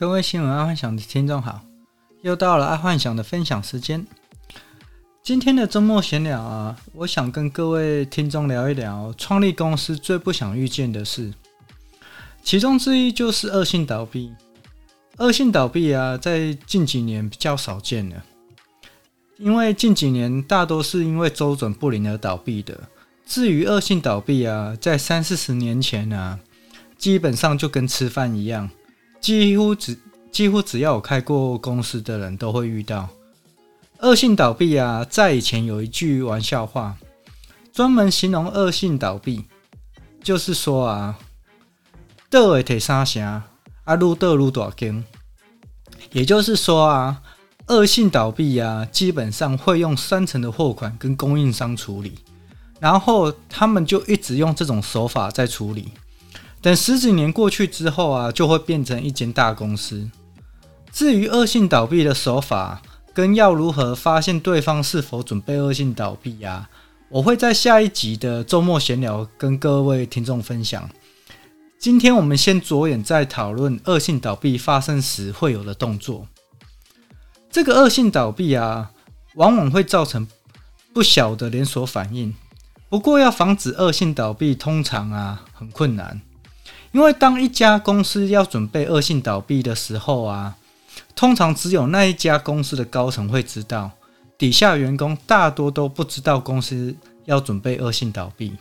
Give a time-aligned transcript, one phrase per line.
[0.00, 1.60] 各位新闻爱幻想的听众好，
[2.22, 4.06] 又到了爱幻想的分享时间。
[5.22, 11.34] 今天的周末闲聊啊，我想跟各位听众聊一聊创立公司最不想遇见的事，
[12.42, 14.32] 其中之一就是恶性倒闭。
[15.18, 18.24] 恶性倒闭啊，在近几年比较少见了，
[19.36, 22.88] 因为近几年大多是因为周转不灵而倒闭的。
[23.26, 26.38] 至于恶性倒闭啊，在三四十年前啊，
[26.96, 28.70] 基本上就跟吃饭一样。
[29.20, 29.98] 几乎只
[30.32, 33.08] 几乎只要有开过公司的人都会遇到
[33.98, 35.04] 恶性倒闭啊！
[35.04, 36.96] 在以前有一句玩笑话，
[37.72, 39.44] 专门形容恶性倒闭，
[40.22, 41.18] 就是说啊，
[42.30, 45.04] 倒会提三声，啊，愈倒愈大间。
[46.12, 47.22] 也就是说啊，
[47.66, 52.14] 恶性倒闭啊，基本上会用三成的货款跟供应商处理，
[52.78, 55.92] 然后他们就一直用这种手法在处理。
[56.62, 60.10] 等十几年过去之后啊，就会变成一间大公司。
[60.92, 62.82] 至于恶性倒闭的手法，
[63.14, 66.68] 跟要如何发现对方是否准备恶性倒闭啊，
[67.08, 70.90] 我会在下一集的周末闲聊跟各位听众分享。
[71.78, 76.26] 今天我们先着眼在讨论恶性倒闭发生时会有的动作。
[77.50, 78.90] 这个恶性倒闭啊，
[79.36, 80.28] 往往会造成
[80.92, 82.34] 不小的连锁反应。
[82.90, 86.20] 不过要防止恶性倒闭，通常啊很困难。
[86.92, 90.56] 因为当一家公司要准备恶性倒闭的时候啊，
[91.14, 93.92] 通常只有那一家公司的高层会知道，
[94.36, 98.56] 底下员工大多都不知道公司要准备恶性倒闭。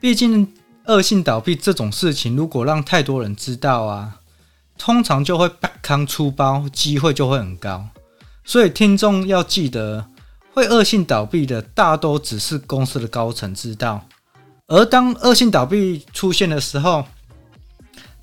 [0.00, 0.52] 毕竟
[0.86, 4.20] 恶性倒闭这种事情，如果让太多人知道啊，
[4.78, 7.88] 通常就会百康出包，机会就会很高。
[8.44, 10.06] 所以听众要记得，
[10.52, 14.06] 会恶性倒闭的大多只是公司的高层知道。
[14.72, 17.04] 而当恶性倒闭出现的时候，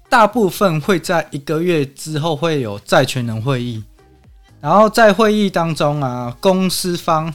[0.09, 3.83] 大部分会在一个月之后会有债权人会议，
[4.59, 7.31] 然后在会议当中啊，公司方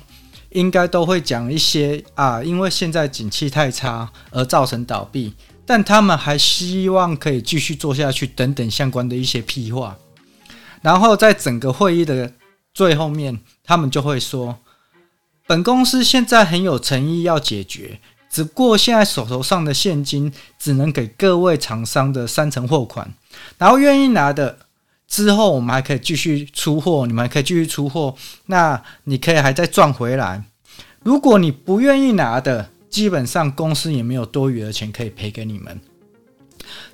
[0.51, 5.33] 应该都会讲一些啊，因为现在景气太差而造成倒闭，
[5.65, 9.97] 但他们还希望可以继续做下去等等相关的一些屁话，
[10.83, 12.33] 然后在整个会议的
[12.73, 14.59] 最后面，他们就会说，
[15.47, 18.01] 本公司现在很有诚意要解决。
[18.35, 23.15] 只不过现在手头上的现金只能给各位厂商的三成货款，
[23.59, 24.59] 然后愿意拿的
[25.07, 30.43] 之后，我们还可以继续出货，你们还可以继续出货，那你可以还再赚回来。
[31.05, 35.81] 如果你不愿意拿的，基本上公司也没有多余的钱可以赔给你们。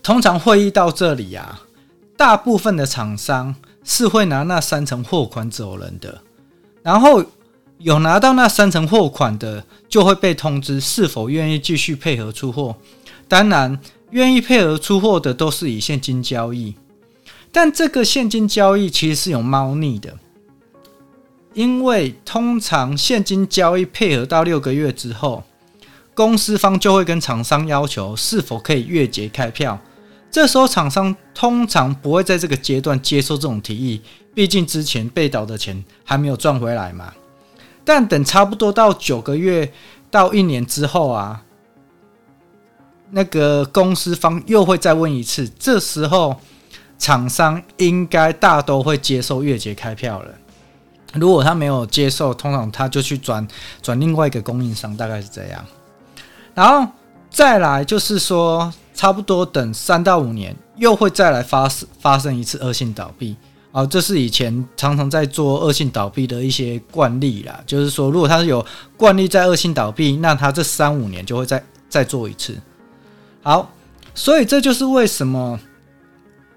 [0.02, 1.62] 通常会议到这里啊，
[2.18, 6.20] 大部分的厂商是会拿那三成货款走人的，
[6.82, 7.24] 然后。
[7.80, 12.76] 有拿到那三成货款的，就会被通知是否愿意继续配合出货。
[13.26, 13.80] 当然，
[14.10, 16.74] 愿意配合出货的都是以现金交易，
[17.50, 20.18] 但这个现金交易其实是有猫腻的，
[21.54, 25.44] 因为通常现金交易配合到六个月之后，
[26.12, 29.80] 公司方就会跟厂商要求是否可以月结开票。
[30.30, 34.02] 这时候厂商通常不会在这个阶段接受这种提议，
[34.34, 37.14] 毕竟之前被倒的钱还没有赚回来嘛。
[37.92, 39.68] 但等差不多到九个月
[40.12, 41.42] 到一年之后啊，
[43.10, 46.36] 那个公司方又会再问一次，这时候
[47.00, 50.32] 厂商应该大都会接受月结开票了。
[51.14, 53.44] 如果他没有接受，通常他就去转
[53.82, 55.66] 转另外一个供应商，大概是这样。
[56.54, 56.88] 然后
[57.28, 63.36] 再来就是说，差不多等三到五年，又会再来发生发生一次恶性倒闭。
[63.72, 67.60] 啊，这是以前常常在做恶性倒闭的一些惯例啦。
[67.66, 68.64] 就是说，如果他是有
[68.96, 72.56] 惯例在恶性倒闭，那他这三五年就会再再做一次。
[73.42, 73.70] 好，
[74.14, 75.58] 所以这就是为什么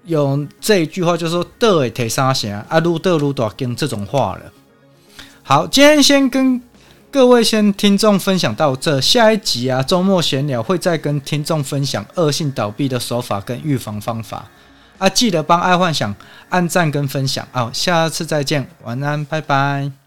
[0.04, 4.52] 有这一句话，就是说“倒会提三声，啊，愈倒愈大间”这种话了。
[5.42, 6.60] 好，今天先跟
[7.12, 14.50] 各位先听众分享到这，下一集啊，周末闲聊会再跟听众分享恶性倒闭的手法跟预防方法。
[14.98, 16.14] 啊，记得帮爱幻想
[16.50, 17.70] 按赞跟分享啊！
[17.72, 20.03] 下次再见，晚安，拜拜。